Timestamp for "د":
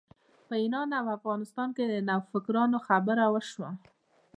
1.87-1.93